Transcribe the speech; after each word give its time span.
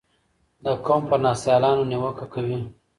د 0.63 0.65
قوم 0.85 1.01
پر 1.09 1.19
ناسیالانو 1.25 1.87
نیوکه 1.91 2.25
کوي 2.33 2.59